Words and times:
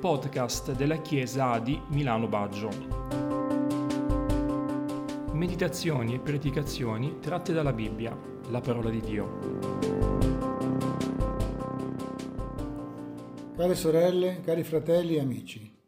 podcast 0.00 0.72
della 0.72 0.96
Chiesa 0.96 1.58
di 1.58 1.78
Milano 1.88 2.26
Baggio. 2.26 2.70
Meditazioni 5.32 6.14
e 6.14 6.20
predicazioni 6.20 7.18
tratte 7.20 7.52
dalla 7.52 7.74
Bibbia, 7.74 8.18
la 8.48 8.60
parola 8.62 8.88
di 8.88 9.00
Dio. 9.02 9.38
Care 13.54 13.74
sorelle, 13.74 14.40
cari 14.40 14.64
fratelli 14.64 15.16
e 15.16 15.20
amici, 15.20 15.78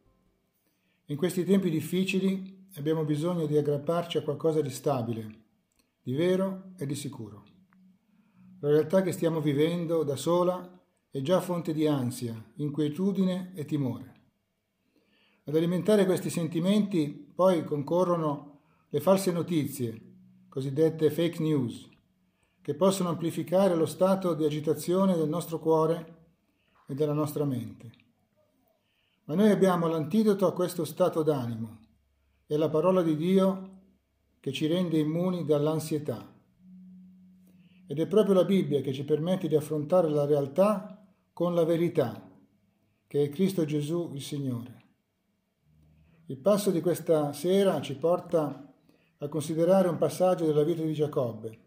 in 1.07 1.17
questi 1.17 1.45
tempi 1.45 1.71
difficili 1.71 2.69
abbiamo 2.77 3.05
bisogno 3.05 3.47
di 3.47 3.57
aggrapparci 3.57 4.19
a 4.19 4.23
qualcosa 4.23 4.61
di 4.61 4.71
stabile, 4.71 5.45
di 6.03 6.13
vero 6.15 6.73
e 6.77 6.85
di 6.85 6.95
sicuro. 6.95 7.45
La 8.61 8.69
realtà 8.69 9.01
che 9.01 9.13
stiamo 9.13 9.41
vivendo 9.41 10.03
da 10.03 10.17
sola 10.17 10.81
è 11.13 11.21
già 11.21 11.43
fonte 11.43 11.75
di 11.75 11.87
ansia, 11.87 12.35
inquietudine 12.55 13.53
e 13.55 13.67
timore. 13.67 14.21
Ad 15.45 15.55
alimentare 15.55 16.07
questi 16.07 16.31
sentimenti 16.31 17.11
poi 17.35 17.65
concorrono 17.65 18.61
le 18.89 18.99
false 18.99 19.31
notizie, 19.31 20.01
cosiddette 20.49 21.11
fake 21.11 21.43
news, 21.43 21.87
che 22.63 22.75
possono 22.75 23.11
amplificare 23.11 23.75
lo 23.75 23.85
stato 23.85 24.33
di 24.33 24.47
agitazione 24.47 25.15
del 25.15 25.29
nostro 25.29 25.59
cuore 25.59 26.17
e 26.87 26.95
della 26.95 27.13
nostra 27.13 27.45
mente. 27.45 27.93
Ma 29.25 29.35
noi 29.35 29.51
abbiamo 29.51 29.89
l'antidoto 29.89 30.47
a 30.47 30.55
questo 30.55 30.87
stato 30.87 31.23
d'animo, 31.23 31.79
è 32.47 32.57
la 32.57 32.71
parola 32.71 33.03
di 33.03 33.17
Dio 33.17 33.81
che 34.41 34.51
ci 34.51 34.67
rende 34.67 34.97
immuni 34.97 35.45
dall'ansietà. 35.45 36.27
Ed 37.87 38.01
è 38.01 38.07
proprio 38.07 38.35
la 38.35 38.47
Bibbia 38.47 38.81
che 38.81 38.95
ci 38.95 39.05
permette 39.05 39.47
di 39.47 39.57
affrontare 39.57 40.09
la 40.09 40.25
realtà 40.25 40.97
con 41.33 41.55
la 41.55 41.65
verità, 41.65 42.31
che 43.07 43.25
è 43.25 43.29
Cristo 43.31 43.65
Gesù 43.65 44.11
il 44.15 44.23
Signore. 44.23 44.81
Il 46.27 46.37
passo 46.39 46.71
di 46.71 46.81
questa 46.81 47.33
sera 47.33 47.81
ci 47.81 47.97
porta 47.97 48.75
a 49.19 49.29
considerare 49.29 49.89
un 49.89 49.97
passaggio 49.97 50.45
della 50.45 50.63
vita 50.63 50.83
di 50.83 50.93
Giacobbe. 50.93 51.59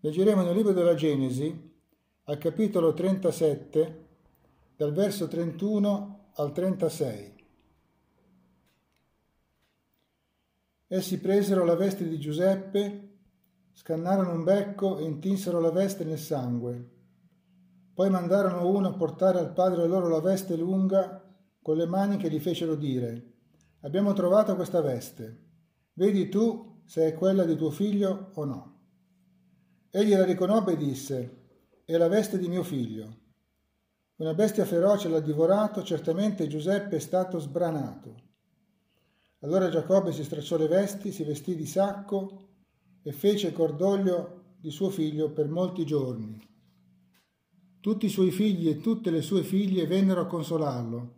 Leggeremo 0.00 0.42
nel 0.42 0.54
libro 0.54 0.72
della 0.72 0.94
Genesi, 0.94 1.74
al 2.24 2.38
capitolo 2.38 2.92
37, 2.92 4.06
dal 4.76 4.92
verso 4.92 5.28
31 5.28 6.30
al 6.34 6.52
36. 6.52 7.34
Essi 10.88 11.18
presero 11.20 11.64
la 11.64 11.74
veste 11.76 12.08
di 12.08 12.18
Giuseppe, 12.18 13.18
scannarono 13.72 14.32
un 14.32 14.44
becco 14.44 14.98
e 14.98 15.04
intinsero 15.04 15.60
la 15.60 15.70
veste 15.70 16.04
nel 16.04 16.18
sangue 16.18 16.94
poi 17.96 18.10
mandarono 18.10 18.68
uno 18.68 18.88
a 18.88 18.92
portare 18.92 19.38
al 19.38 19.54
padre 19.54 19.86
loro 19.86 20.08
la 20.08 20.20
veste 20.20 20.54
lunga 20.54 21.24
con 21.62 21.78
le 21.78 21.86
mani 21.86 22.18
che 22.18 22.28
gli 22.28 22.38
fecero 22.38 22.74
dire, 22.74 23.32
abbiamo 23.80 24.12
trovato 24.12 24.54
questa 24.54 24.82
veste, 24.82 25.44
vedi 25.94 26.28
tu 26.28 26.82
se 26.84 27.06
è 27.06 27.14
quella 27.14 27.44
di 27.44 27.56
tuo 27.56 27.70
figlio 27.70 28.32
o 28.34 28.44
no. 28.44 28.80
Egli 29.88 30.14
la 30.14 30.26
riconobbe 30.26 30.72
e 30.72 30.76
disse, 30.76 31.46
è 31.86 31.96
la 31.96 32.08
veste 32.08 32.38
di 32.38 32.48
mio 32.48 32.62
figlio. 32.62 33.16
Una 34.16 34.34
bestia 34.34 34.66
feroce 34.66 35.08
l'ha 35.08 35.20
divorato, 35.20 35.82
certamente 35.82 36.48
Giuseppe 36.48 36.96
è 36.96 37.00
stato 37.00 37.38
sbranato. 37.38 38.14
Allora 39.38 39.70
Giacobbe 39.70 40.12
si 40.12 40.22
stracciò 40.22 40.58
le 40.58 40.68
vesti, 40.68 41.12
si 41.12 41.24
vestì 41.24 41.56
di 41.56 41.66
sacco 41.66 42.48
e 43.02 43.10
fece 43.12 43.52
cordoglio 43.52 44.56
di 44.58 44.70
suo 44.70 44.90
figlio 44.90 45.32
per 45.32 45.48
molti 45.48 45.86
giorni. 45.86 46.55
Tutti 47.86 48.06
i 48.06 48.08
suoi 48.08 48.32
figli 48.32 48.68
e 48.68 48.80
tutte 48.80 49.12
le 49.12 49.22
sue 49.22 49.44
figlie 49.44 49.86
vennero 49.86 50.22
a 50.22 50.26
consolarlo, 50.26 51.14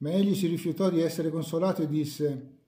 ma 0.00 0.10
egli 0.10 0.34
si 0.34 0.48
rifiutò 0.48 0.90
di 0.90 1.00
essere 1.00 1.30
consolato 1.30 1.80
e 1.80 1.88
disse, 1.88 2.58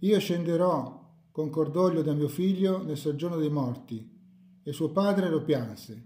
Io 0.00 0.18
scenderò 0.18 1.30
con 1.30 1.48
cordoglio 1.48 2.02
da 2.02 2.12
mio 2.12 2.28
figlio 2.28 2.82
nel 2.84 2.98
soggiorno 2.98 3.38
dei 3.38 3.48
morti. 3.48 4.60
E 4.62 4.72
suo 4.74 4.90
padre 4.90 5.30
lo 5.30 5.42
pianse. 5.42 6.04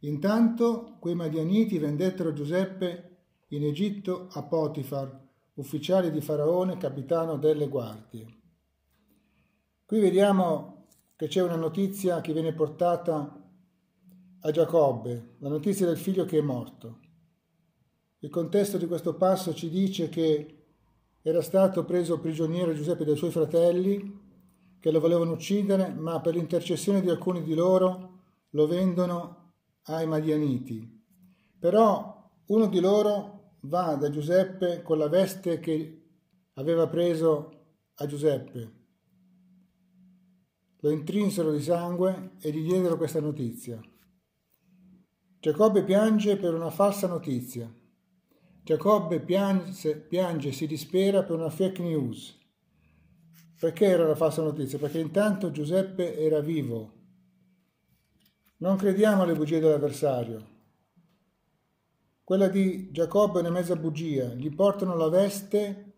Intanto 0.00 0.96
quei 0.98 1.14
madianiti 1.14 1.78
vendettero 1.78 2.32
Giuseppe 2.32 3.18
in 3.50 3.62
Egitto 3.62 4.26
a 4.32 4.42
Potifar, 4.42 5.24
ufficiale 5.54 6.10
di 6.10 6.20
Faraone, 6.20 6.78
capitano 6.78 7.36
delle 7.36 7.68
guardie. 7.68 8.26
Qui 9.86 10.00
vediamo 10.00 10.86
che 11.14 11.28
c'è 11.28 11.42
una 11.42 11.54
notizia 11.54 12.20
che 12.20 12.32
viene 12.32 12.52
portata 12.54 13.37
a 14.40 14.50
Giacobbe 14.50 15.36
la 15.38 15.48
notizia 15.48 15.86
del 15.86 15.98
figlio 15.98 16.24
che 16.24 16.38
è 16.38 16.42
morto. 16.42 17.00
Il 18.20 18.30
contesto 18.30 18.78
di 18.78 18.86
questo 18.86 19.14
passo 19.14 19.54
ci 19.54 19.68
dice 19.68 20.08
che 20.08 20.54
era 21.22 21.40
stato 21.40 21.84
preso 21.84 22.20
prigioniero 22.20 22.72
Giuseppe 22.72 23.04
dai 23.04 23.16
suoi 23.16 23.30
fratelli 23.30 24.26
che 24.80 24.90
lo 24.90 25.00
volevano 25.00 25.32
uccidere, 25.32 25.92
ma 25.92 26.20
per 26.20 26.34
l'intercessione 26.34 27.00
di 27.00 27.10
alcuni 27.10 27.42
di 27.42 27.54
loro 27.54 28.20
lo 28.50 28.66
vendono 28.66 29.52
ai 29.84 30.06
Madianiti. 30.06 30.96
Però 31.58 32.30
uno 32.46 32.66
di 32.66 32.80
loro 32.80 33.56
va 33.62 33.94
da 33.96 34.08
Giuseppe 34.08 34.82
con 34.82 34.98
la 34.98 35.08
veste 35.08 35.58
che 35.58 36.02
aveva 36.54 36.86
preso 36.86 37.50
a 37.94 38.06
Giuseppe. 38.06 38.76
Lo 40.80 40.90
intrinsero 40.90 41.50
di 41.50 41.60
sangue 41.60 42.32
e 42.40 42.52
gli 42.52 42.62
diedero 42.62 42.96
questa 42.96 43.20
notizia. 43.20 43.80
Giacobbe 45.40 45.84
piange 45.84 46.36
per 46.36 46.52
una 46.52 46.68
falsa 46.68 47.06
notizia. 47.06 47.72
Giacobbe 48.64 49.20
piange, 49.20 49.94
piange, 49.94 50.50
si 50.50 50.66
dispera 50.66 51.22
per 51.22 51.36
una 51.36 51.48
fake 51.48 51.80
news. 51.80 52.36
Perché 53.60 53.84
era 53.84 54.02
una 54.02 54.16
falsa 54.16 54.42
notizia? 54.42 54.78
Perché 54.78 54.98
intanto 54.98 55.52
Giuseppe 55.52 56.18
era 56.18 56.40
vivo. 56.40 56.92
Non 58.56 58.76
crediamo 58.76 59.22
alle 59.22 59.36
bugie 59.36 59.60
dell'avversario. 59.60 60.56
Quella 62.24 62.48
di 62.48 62.90
Giacobbe 62.90 63.38
è 63.38 63.42
una 63.42 63.50
mezza 63.50 63.76
bugia. 63.76 64.34
Gli 64.34 64.52
portano 64.52 64.96
la 64.96 65.08
veste 65.08 65.92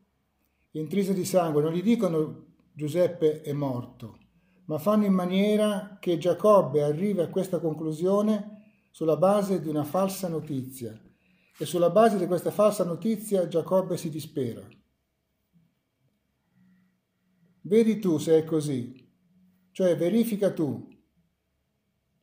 intrisa 0.73 1.15
di 1.15 1.25
sangue. 1.25 1.63
Non 1.63 1.73
gli 1.73 1.83
dicono 1.83 2.49
Giuseppe 2.75 3.41
è 3.41 3.55
morto, 3.55 4.19
ma 4.67 4.77
fanno 4.77 5.07
in 5.07 5.15
maniera 5.15 5.97
che 5.99 6.19
Giacobbe 6.19 6.83
arrivi 6.83 7.21
a 7.21 7.29
questa 7.29 7.59
conclusione 7.59 8.59
sulla 8.91 9.17
base 9.17 9.61
di 9.61 9.69
una 9.69 9.85
falsa 9.85 10.29
notizia 10.29 10.99
e 11.57 11.65
sulla 11.65 11.91
base 11.91 12.17
di 12.19 12.27
questa 12.27 12.51
falsa 12.51 12.85
notizia 12.85 13.47
Giacobbe 13.47 13.97
si 13.97 14.11
dispera. 14.11 14.67
Vedi 17.63 17.99
tu 17.99 18.19
se 18.19 18.39
è 18.39 18.45
così, 18.45 19.07
cioè 19.71 19.97
verifica 19.97 20.53
tu. 20.53 20.89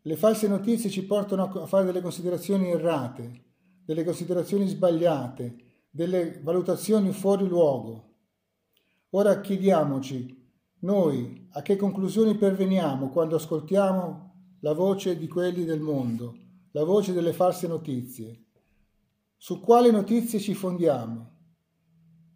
Le 0.01 0.15
false 0.15 0.47
notizie 0.47 0.89
ci 0.89 1.05
portano 1.05 1.43
a 1.43 1.65
fare 1.67 1.85
delle 1.85 2.01
considerazioni 2.01 2.69
errate, 2.69 3.43
delle 3.85 4.03
considerazioni 4.03 4.67
sbagliate, 4.67 5.83
delle 5.89 6.39
valutazioni 6.41 7.11
fuori 7.11 7.47
luogo. 7.47 8.15
Ora 9.11 9.39
chiediamoci, 9.39 10.35
noi, 10.79 11.47
a 11.51 11.61
che 11.61 11.75
conclusioni 11.75 12.35
perveniamo 12.35 13.09
quando 13.09 13.35
ascoltiamo 13.35 14.57
la 14.61 14.73
voce 14.73 15.17
di 15.17 15.27
quelli 15.27 15.63
del 15.65 15.79
mondo? 15.79 16.46
La 16.77 16.83
voce 16.83 17.11
delle 17.11 17.33
false 17.33 17.65
notizie. 17.67 18.43
Su 19.35 19.59
quali 19.59 19.89
notizie 19.89 20.39
ci 20.39 20.53
fondiamo? 20.53 21.31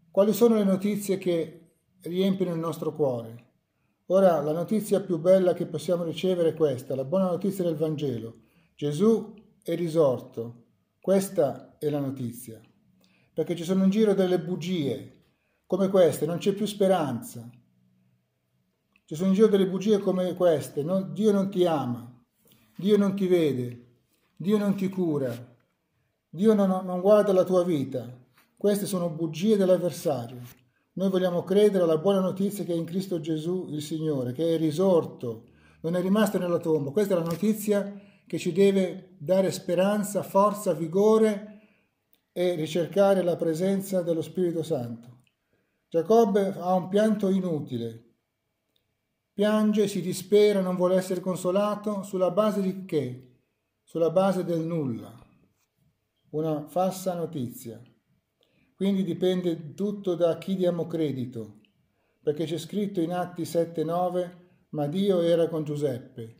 Quali 0.10 0.34
sono 0.34 0.56
le 0.56 0.64
notizie 0.64 1.20
che 1.20 1.74
riempiono 2.02 2.52
il 2.52 2.60
nostro 2.60 2.96
cuore? 2.96 3.50
Ora, 4.08 4.42
la 4.42 4.52
notizia 4.52 5.00
più 5.00 5.20
bella 5.20 5.54
che 5.54 5.68
possiamo 5.68 6.04
ricevere 6.04 6.50
è 6.50 6.54
questa, 6.56 6.96
la 6.96 7.06
buona 7.06 7.30
notizia 7.30 7.64
del 7.64 7.76
Vangelo. 7.76 8.40
Gesù 8.76 9.32
è 9.62 9.76
risorto. 9.76 10.64
Questa 11.00 11.78
è 11.78 11.88
la 11.92 12.00
notizia. 12.00 12.60
Perché 13.34 13.56
ci 13.56 13.64
sono 13.64 13.84
in 13.84 13.92
giro 13.92 14.16
delle 14.16 14.40
bugie 14.40 15.20
come 15.68 15.88
queste, 15.90 16.26
non 16.26 16.40
c'è 16.40 16.54
più 16.54 16.66
speranza. 16.66 17.48
Ci 19.06 19.16
sono 19.16 19.28
in 19.28 19.36
giro 19.36 19.48
delle 19.50 19.68
bugie 19.68 20.00
come 20.00 20.34
queste, 20.34 20.82
no? 20.82 21.04
Dio 21.04 21.32
non 21.32 21.52
ti 21.52 21.64
ama, 21.64 22.12
Dio 22.76 22.98
non 22.98 23.16
ti 23.16 23.28
vede, 23.28 23.91
Dio 24.42 24.58
non 24.58 24.74
ti 24.76 24.90
cura, 24.90 25.32
Dio 26.28 26.56
non, 26.56 26.84
non 26.84 27.00
guarda 27.00 27.32
la 27.32 27.44
tua 27.44 27.64
vita. 27.64 28.12
Queste 28.58 28.88
sono 28.88 29.08
bugie 29.12 29.56
dell'avversario. 29.56 30.42
Noi 30.94 31.12
vogliamo 31.12 31.44
credere 31.44 31.84
alla 31.84 32.00
buona 32.00 32.22
notizia 32.22 32.64
che 32.64 32.74
è 32.74 32.76
in 32.76 32.86
Cristo 32.86 33.20
Gesù 33.20 33.68
il 33.70 33.84
Signore, 33.84 34.32
che 34.32 34.56
è 34.56 34.58
risorto, 34.58 35.44
non 35.82 35.96
è 35.96 36.02
rimasto 36.02 36.40
nella 36.40 36.58
tomba. 36.58 36.90
Questa 36.90 37.14
è 37.14 37.18
la 37.20 37.24
notizia 37.24 38.02
che 38.26 38.40
ci 38.40 38.52
deve 38.52 39.16
dare 39.20 39.52
speranza, 39.52 40.24
forza, 40.24 40.74
vigore 40.74 41.60
e 42.32 42.56
ricercare 42.56 43.22
la 43.22 43.36
presenza 43.36 44.02
dello 44.02 44.24
Spirito 44.24 44.64
Santo. 44.64 45.20
Giacobbe 45.88 46.56
ha 46.58 46.74
un 46.74 46.88
pianto 46.88 47.30
inutile. 47.30 48.16
Piange, 49.34 49.88
si 49.88 50.02
dispera, 50.02 50.62
non 50.62 50.78
vuole 50.78 50.96
essere 50.96 51.20
consolato 51.20 52.02
sulla 52.02 52.32
base 52.32 52.62
di 52.62 52.86
che? 52.86 53.31
Sulla 53.92 54.10
base 54.10 54.46
del 54.46 54.62
nulla, 54.62 55.14
una 56.30 56.66
falsa 56.66 57.14
notizia. 57.14 57.78
Quindi 58.74 59.04
dipende 59.04 59.74
tutto 59.74 60.16
da 60.16 60.38
chi 60.38 60.56
diamo 60.56 60.88
credito, 60.88 61.60
perché 62.24 62.46
c'è 62.46 62.58
scritto 62.58 63.02
in 63.02 63.12
Atti 63.12 63.42
7-9, 63.42 64.32
ma 64.70 64.88
Dio 64.88 65.20
era 65.20 65.50
con 65.50 65.66
Giuseppe. 65.66 66.38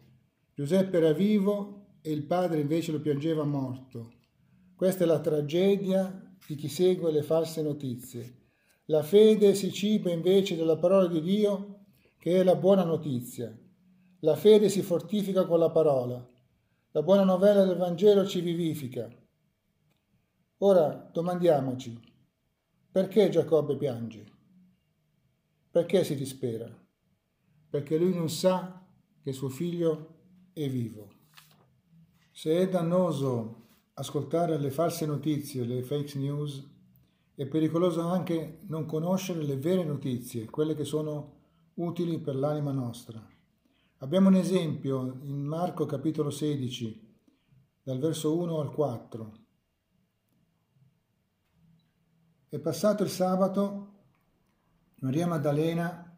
Giuseppe 0.56 0.96
era 0.96 1.12
vivo 1.12 1.98
e 2.02 2.14
il 2.14 2.24
padre 2.24 2.62
invece 2.62 2.94
lo 2.94 3.02
piangeva 3.02 3.44
morto. 3.44 4.14
Questa 4.74 5.04
è 5.04 5.06
la 5.06 5.20
tragedia 5.20 6.34
di 6.48 6.56
chi 6.56 6.70
segue 6.70 7.12
le 7.12 7.22
false 7.22 7.62
notizie. 7.62 8.46
La 8.86 9.04
fede 9.04 9.56
si 9.56 9.74
ciba 9.74 10.10
invece 10.10 10.56
della 10.56 10.78
parola 10.78 11.08
di 11.08 11.20
Dio, 11.20 11.82
che 12.18 12.40
è 12.40 12.44
la 12.46 12.56
buona 12.56 12.86
notizia. 12.86 13.54
La 14.22 14.38
fede 14.38 14.70
si 14.70 14.82
fortifica 14.82 15.46
con 15.46 15.60
la 15.60 15.70
parola. 15.70 16.31
La 16.94 17.04
buona 17.04 17.24
novella 17.24 17.64
del 17.64 17.78
Vangelo 17.78 18.28
ci 18.28 18.42
vivifica. 18.42 19.10
Ora 20.58 21.10
domandiamoci, 21.14 21.98
perché 22.92 23.30
Giacobbe 23.30 23.78
piange? 23.78 24.26
Perché 25.72 26.04
si 26.04 26.16
dispera? 26.16 26.70
Perché 27.70 27.98
lui 27.98 28.14
non 28.14 28.30
sa 28.30 28.86
che 29.24 29.32
suo 29.32 29.48
figlio 29.48 30.18
è 30.52 30.68
vivo. 30.68 31.08
Se 32.30 32.58
è 32.58 32.68
dannoso 32.68 33.68
ascoltare 33.94 34.58
le 34.58 34.70
false 34.70 35.06
notizie, 35.06 35.64
le 35.64 35.84
fake 35.84 36.20
news, 36.20 36.62
è 37.36 37.46
pericoloso 37.46 38.02
anche 38.02 38.58
non 38.68 38.86
conoscere 38.86 39.42
le 39.44 39.56
vere 39.56 39.86
notizie, 39.86 40.50
quelle 40.50 40.76
che 40.76 40.84
sono 40.84 41.40
utili 41.76 42.20
per 42.20 42.36
l'anima 42.36 42.74
nostra. 42.74 43.31
Abbiamo 44.04 44.30
un 44.30 44.36
esempio 44.36 45.20
in 45.22 45.44
Marco 45.44 45.86
capitolo 45.86 46.32
16, 46.32 47.20
dal 47.84 48.00
verso 48.00 48.36
1 48.36 48.60
al 48.60 48.72
4. 48.72 49.32
È 52.50 52.58
passato 52.58 53.04
il 53.04 53.10
sabato, 53.10 53.94
Maria 55.02 55.28
Maddalena 55.28 56.18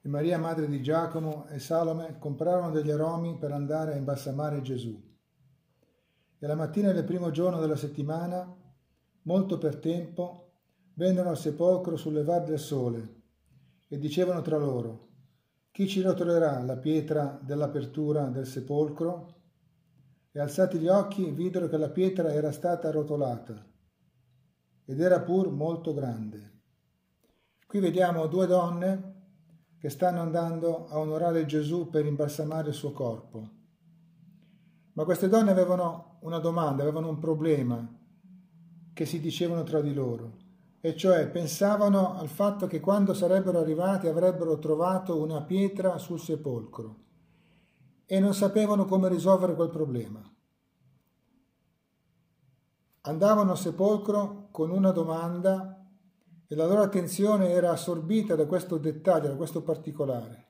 e 0.00 0.08
Maria 0.08 0.40
madre 0.40 0.66
di 0.66 0.82
Giacomo 0.82 1.46
e 1.46 1.60
Salome 1.60 2.18
comprarono 2.18 2.72
degli 2.72 2.90
aromi 2.90 3.38
per 3.38 3.52
andare 3.52 3.92
a 3.92 3.96
imbalsamare 3.96 4.60
Gesù. 4.60 5.00
E 6.36 6.46
la 6.48 6.56
mattina 6.56 6.90
del 6.90 7.04
primo 7.04 7.30
giorno 7.30 7.60
della 7.60 7.76
settimana, 7.76 8.52
molto 9.22 9.56
per 9.56 9.76
tempo, 9.76 10.50
vennero 10.94 11.28
al 11.28 11.38
sepolcro 11.38 11.96
sul 11.96 12.14
levar 12.14 12.42
del 12.42 12.58
sole 12.58 13.22
e 13.86 13.98
dicevano 13.98 14.42
tra 14.42 14.58
loro, 14.58 15.09
chi 15.70 15.86
ci 15.86 16.00
rotolerà 16.00 16.62
la 16.62 16.76
pietra 16.76 17.38
dell'apertura 17.42 18.28
del 18.28 18.46
sepolcro? 18.46 19.38
E 20.32 20.40
alzati 20.40 20.78
gli 20.78 20.88
occhi 20.88 21.30
videro 21.30 21.68
che 21.68 21.76
la 21.76 21.90
pietra 21.90 22.32
era 22.32 22.52
stata 22.52 22.90
rotolata 22.90 23.66
ed 24.84 25.00
era 25.00 25.20
pur 25.20 25.50
molto 25.50 25.94
grande. 25.94 26.58
Qui 27.66 27.78
vediamo 27.78 28.26
due 28.26 28.46
donne 28.46 29.18
che 29.78 29.88
stanno 29.88 30.20
andando 30.20 30.88
a 30.88 30.98
onorare 30.98 31.46
Gesù 31.46 31.88
per 31.88 32.04
imbalsamare 32.04 32.68
il 32.68 32.74
suo 32.74 32.92
corpo. 32.92 33.48
Ma 34.92 35.04
queste 35.04 35.28
donne 35.28 35.52
avevano 35.52 36.18
una 36.22 36.38
domanda, 36.38 36.82
avevano 36.82 37.08
un 37.08 37.18
problema 37.18 37.98
che 38.92 39.06
si 39.06 39.20
dicevano 39.20 39.62
tra 39.62 39.80
di 39.80 39.94
loro, 39.94 40.36
e 40.82 40.96
cioè 40.96 41.28
pensavano 41.28 42.16
al 42.16 42.28
fatto 42.28 42.66
che 42.66 42.80
quando 42.80 43.12
sarebbero 43.12 43.58
arrivati 43.58 44.06
avrebbero 44.06 44.58
trovato 44.58 45.20
una 45.20 45.42
pietra 45.42 45.98
sul 45.98 46.18
sepolcro 46.18 46.96
e 48.06 48.18
non 48.18 48.32
sapevano 48.32 48.86
come 48.86 49.08
risolvere 49.08 49.54
quel 49.54 49.68
problema. 49.68 50.20
Andavano 53.02 53.50
al 53.50 53.58
sepolcro 53.58 54.48
con 54.50 54.70
una 54.70 54.90
domanda 54.90 55.86
e 56.46 56.54
la 56.54 56.66
loro 56.66 56.82
attenzione 56.82 57.50
era 57.50 57.70
assorbita 57.70 58.34
da 58.34 58.46
questo 58.46 58.78
dettaglio, 58.78 59.28
da 59.28 59.36
questo 59.36 59.62
particolare. 59.62 60.48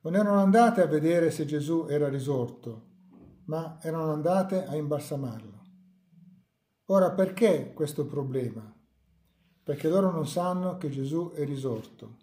Non 0.00 0.14
erano 0.14 0.38
andate 0.38 0.80
a 0.80 0.86
vedere 0.86 1.30
se 1.30 1.44
Gesù 1.44 1.86
era 1.88 2.08
risorto, 2.08 2.86
ma 3.46 3.78
erano 3.82 4.12
andate 4.12 4.64
a 4.64 4.76
imbalsamarlo. 4.76 5.56
Ora 6.86 7.10
perché 7.10 7.72
questo 7.74 8.06
problema? 8.06 8.77
Perché 9.68 9.90
loro 9.90 10.10
non 10.10 10.26
sanno 10.26 10.78
che 10.78 10.88
Gesù 10.88 11.32
è 11.34 11.44
risorto. 11.44 12.16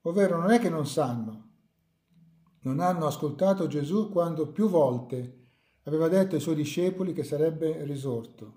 Ovvero 0.00 0.36
non 0.36 0.50
è 0.50 0.58
che 0.58 0.68
non 0.68 0.84
sanno, 0.84 1.44
non 2.62 2.80
hanno 2.80 3.06
ascoltato 3.06 3.68
Gesù 3.68 4.10
quando 4.10 4.48
più 4.48 4.68
volte 4.68 5.44
aveva 5.84 6.08
detto 6.08 6.34
ai 6.34 6.40
suoi 6.40 6.56
discepoli 6.56 7.12
che 7.12 7.22
sarebbe 7.22 7.84
risorto. 7.84 8.54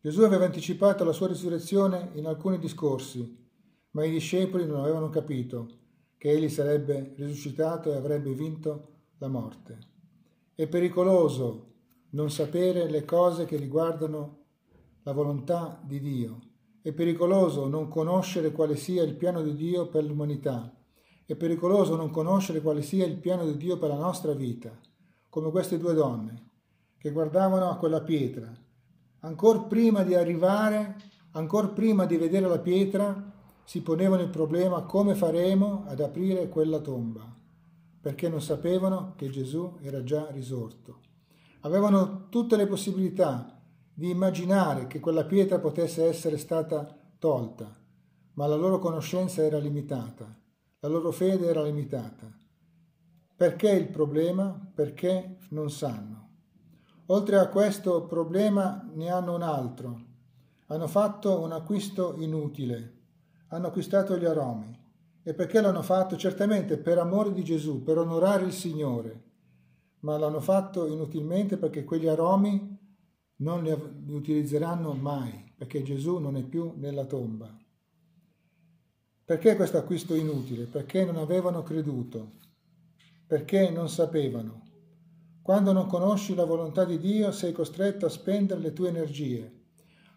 Gesù 0.00 0.22
aveva 0.22 0.46
anticipato 0.46 1.04
la 1.04 1.12
sua 1.12 1.28
risurrezione 1.28 2.10
in 2.14 2.26
alcuni 2.26 2.58
discorsi, 2.58 3.46
ma 3.92 4.04
i 4.04 4.10
discepoli 4.10 4.66
non 4.66 4.80
avevano 4.80 5.08
capito 5.08 5.68
che 6.18 6.32
egli 6.32 6.48
sarebbe 6.48 7.14
risuscitato 7.16 7.92
e 7.92 7.94
avrebbe 7.94 8.32
vinto 8.32 8.88
la 9.18 9.28
morte. 9.28 9.78
È 10.52 10.66
pericoloso 10.66 11.74
non 12.10 12.28
sapere 12.32 12.90
le 12.90 13.04
cose 13.04 13.44
che 13.44 13.56
riguardano 13.56 14.46
la 15.04 15.12
volontà 15.12 15.80
di 15.80 16.00
Dio. 16.00 16.43
È 16.84 16.92
pericoloso 16.92 17.66
non 17.66 17.88
conoscere 17.88 18.52
quale 18.52 18.76
sia 18.76 19.02
il 19.04 19.14
piano 19.14 19.40
di 19.40 19.54
Dio 19.54 19.88
per 19.88 20.04
l'umanità. 20.04 20.70
È 21.24 21.34
pericoloso 21.34 21.96
non 21.96 22.10
conoscere 22.10 22.60
quale 22.60 22.82
sia 22.82 23.06
il 23.06 23.16
piano 23.16 23.46
di 23.46 23.56
Dio 23.56 23.78
per 23.78 23.88
la 23.88 23.96
nostra 23.96 24.34
vita, 24.34 24.70
come 25.30 25.50
queste 25.50 25.78
due 25.78 25.94
donne 25.94 26.50
che 26.98 27.10
guardavano 27.10 27.70
a 27.70 27.76
quella 27.76 28.02
pietra 28.02 28.54
ancora 29.20 29.60
prima 29.60 30.02
di 30.02 30.14
arrivare, 30.14 30.96
ancora 31.30 31.68
prima 31.68 32.04
di 32.04 32.18
vedere 32.18 32.48
la 32.48 32.58
pietra, 32.58 33.32
si 33.64 33.80
ponevano 33.80 34.20
il 34.20 34.28
problema 34.28 34.82
come 34.82 35.14
faremo 35.14 35.84
ad 35.86 36.00
aprire 36.00 36.50
quella 36.50 36.80
tomba, 36.80 37.34
perché 37.98 38.28
non 38.28 38.42
sapevano 38.42 39.14
che 39.16 39.30
Gesù 39.30 39.78
era 39.80 40.04
già 40.04 40.28
risorto. 40.32 41.00
Avevano 41.60 42.26
tutte 42.28 42.56
le 42.56 42.66
possibilità 42.66 43.53
di 43.94 44.10
immaginare 44.10 44.88
che 44.88 44.98
quella 44.98 45.24
pietra 45.24 45.60
potesse 45.60 46.04
essere 46.04 46.36
stata 46.36 46.98
tolta, 47.16 47.72
ma 48.32 48.46
la 48.46 48.56
loro 48.56 48.80
conoscenza 48.80 49.42
era 49.42 49.58
limitata, 49.58 50.26
la 50.80 50.88
loro 50.88 51.12
fede 51.12 51.46
era 51.46 51.62
limitata. 51.62 52.26
Perché 53.36 53.70
il 53.70 53.88
problema? 53.88 54.70
Perché 54.74 55.38
non 55.50 55.70
sanno. 55.70 56.22
Oltre 57.06 57.38
a 57.38 57.48
questo 57.48 58.04
problema 58.06 58.88
ne 58.94 59.10
hanno 59.10 59.34
un 59.34 59.42
altro. 59.42 60.02
Hanno 60.66 60.86
fatto 60.86 61.40
un 61.40 61.52
acquisto 61.52 62.14
inutile. 62.18 62.92
Hanno 63.48 63.68
acquistato 63.68 64.16
gli 64.16 64.24
aromi. 64.24 64.76
E 65.22 65.34
perché 65.34 65.60
l'hanno 65.60 65.82
fatto? 65.82 66.16
Certamente 66.16 66.78
per 66.78 66.98
amore 66.98 67.32
di 67.32 67.44
Gesù, 67.44 67.82
per 67.82 67.98
onorare 67.98 68.44
il 68.44 68.52
Signore. 68.52 69.22
Ma 70.00 70.16
l'hanno 70.16 70.40
fatto 70.40 70.86
inutilmente 70.86 71.56
perché 71.56 71.84
quegli 71.84 72.06
aromi 72.06 72.78
non 73.36 73.62
li 73.62 73.70
utilizzeranno 74.12 74.92
mai, 74.92 75.52
perché 75.56 75.82
Gesù 75.82 76.18
non 76.18 76.36
è 76.36 76.42
più 76.42 76.72
nella 76.76 77.04
tomba. 77.04 77.56
Perché 79.24 79.56
questo 79.56 79.78
acquisto 79.78 80.14
inutile? 80.14 80.64
Perché 80.64 81.04
non 81.04 81.16
avevano 81.16 81.62
creduto, 81.62 82.32
perché 83.26 83.70
non 83.70 83.88
sapevano. 83.88 84.62
Quando 85.42 85.72
non 85.72 85.86
conosci 85.86 86.34
la 86.34 86.44
volontà 86.44 86.84
di 86.84 86.98
Dio 86.98 87.32
sei 87.32 87.52
costretto 87.52 88.06
a 88.06 88.10
spendere 88.10 88.60
le 88.60 88.72
tue 88.72 88.88
energie. 88.88 89.62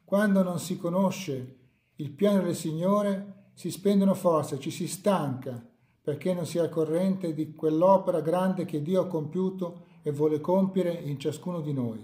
Quando 0.03 0.43
non 0.43 0.59
si 0.59 0.77
conosce 0.77 1.55
il 1.95 2.11
piano 2.11 2.43
del 2.43 2.55
Signore 2.55 3.49
si 3.53 3.71
spendono 3.71 4.13
forze, 4.13 4.59
ci 4.59 4.71
si 4.71 4.87
stanca 4.87 5.61
perché 6.07 6.33
non 6.33 6.45
si 6.45 6.57
è 6.57 6.61
al 6.61 6.69
corrente 6.69 7.33
di 7.33 7.53
quell'opera 7.53 8.21
grande 8.21 8.63
che 8.63 8.81
Dio 8.81 9.01
ha 9.01 9.07
compiuto 9.07 9.85
e 10.01 10.11
vuole 10.11 10.39
compiere 10.39 10.93
in 10.93 11.19
ciascuno 11.19 11.59
di 11.59 11.73
noi. 11.73 12.01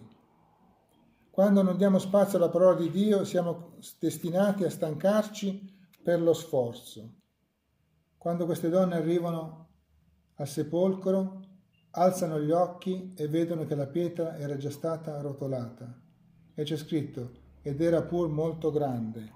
Quando 1.34 1.64
non 1.64 1.78
diamo 1.78 1.98
spazio 1.98 2.38
alla 2.38 2.50
parola 2.50 2.76
di 2.76 2.92
Dio 2.92 3.24
siamo 3.26 3.78
destinati 3.98 4.66
a 4.66 4.70
stancarci 4.70 5.68
per 6.04 6.22
lo 6.22 6.32
sforzo. 6.32 7.12
Quando 8.20 8.46
queste 8.46 8.70
donne 8.70 8.98
arrivano 8.98 9.70
al 10.36 10.48
sepolcro 10.48 11.42
alzano 11.90 12.40
gli 12.40 12.52
occhi 12.52 13.14
e 13.18 13.28
vedono 13.28 13.66
che 13.66 13.74
la 13.74 13.88
pietra 13.88 14.38
era 14.38 14.58
già 14.58 14.70
stata 14.70 15.20
rotolata. 15.22 16.00
E 16.54 16.64
c'è 16.64 16.78
scritto, 16.78 17.32
ed 17.64 17.82
era 17.82 18.04
pur 18.04 18.30
molto 18.30 18.70
grande. 18.70 19.32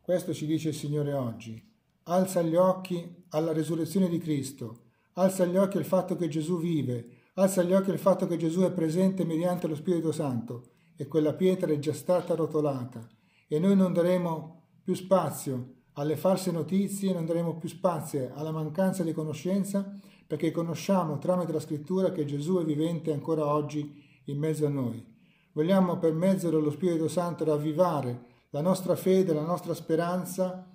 Questo 0.00 0.32
ci 0.32 0.46
dice 0.46 0.70
il 0.70 0.74
Signore 0.74 1.12
oggi. 1.12 1.62
Alza 2.04 2.40
gli 2.40 2.56
occhi 2.56 3.24
alla 3.28 3.52
risurrezione 3.52 4.08
di 4.08 4.16
Cristo, 4.16 4.84
alza 5.16 5.44
gli 5.44 5.58
occhi 5.58 5.76
al 5.76 5.84
fatto 5.84 6.16
che 6.16 6.28
Gesù 6.28 6.58
vive, 6.58 7.15
alza 7.38 7.62
gli 7.62 7.74
occhi 7.74 7.90
al 7.90 7.98
fatto 7.98 8.26
che 8.26 8.38
Gesù 8.38 8.62
è 8.62 8.72
presente 8.72 9.24
mediante 9.24 9.66
lo 9.66 9.74
Spirito 9.74 10.10
Santo 10.10 10.70
e 10.96 11.06
quella 11.06 11.34
pietra 11.34 11.70
è 11.70 11.78
già 11.78 11.92
stata 11.92 12.34
rotolata 12.34 13.06
e 13.46 13.58
noi 13.58 13.76
non 13.76 13.92
daremo 13.92 14.62
più 14.82 14.94
spazio 14.94 15.74
alle 15.94 16.16
false 16.16 16.50
notizie, 16.50 17.12
non 17.12 17.26
daremo 17.26 17.56
più 17.56 17.68
spazio 17.68 18.30
alla 18.34 18.52
mancanza 18.52 19.02
di 19.02 19.12
conoscenza 19.12 19.94
perché 20.26 20.50
conosciamo 20.50 21.18
tramite 21.18 21.52
la 21.52 21.60
scrittura 21.60 22.10
che 22.10 22.24
Gesù 22.24 22.58
è 22.58 22.64
vivente 22.64 23.12
ancora 23.12 23.46
oggi 23.46 24.02
in 24.24 24.38
mezzo 24.38 24.64
a 24.64 24.70
noi. 24.70 25.04
Vogliamo 25.52 25.98
per 25.98 26.14
mezzo 26.14 26.48
dello 26.48 26.70
Spirito 26.70 27.06
Santo 27.06 27.44
ravvivare 27.44 28.24
la 28.50 28.62
nostra 28.62 28.96
fede, 28.96 29.34
la 29.34 29.44
nostra 29.44 29.74
speranza, 29.74 30.66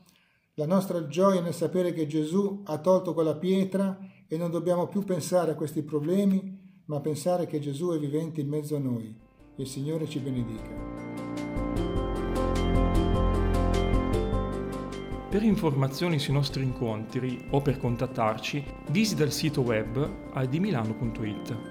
la 0.53 0.65
nostra 0.67 1.07
gioia 1.07 1.41
nel 1.41 1.55
sapere 1.55 1.91
che 1.91 2.05
Gesù 2.05 2.61
ha 2.65 2.77
tolto 2.77 3.15
quella 3.15 3.35
pietra 3.35 3.97
e 4.31 4.37
non 4.37 4.49
dobbiamo 4.49 4.87
più 4.87 5.03
pensare 5.03 5.51
a 5.51 5.55
questi 5.55 5.83
problemi, 5.83 6.57
ma 6.85 7.01
pensare 7.01 7.47
che 7.47 7.59
Gesù 7.59 7.91
è 7.91 7.99
vivente 7.99 8.39
in 8.39 8.47
mezzo 8.47 8.77
a 8.77 8.79
noi. 8.79 9.13
Il 9.57 9.67
Signore 9.67 10.07
ci 10.07 10.19
benedica. 10.19 10.69
Per 15.29 15.43
informazioni 15.43 16.17
sui 16.17 16.33
nostri 16.33 16.63
incontri 16.63 17.45
o 17.49 17.61
per 17.61 17.77
contattarci, 17.77 18.63
visita 18.91 19.25
il 19.25 19.33
sito 19.33 19.59
web 19.59 20.09
aldimilano.it. 20.31 21.70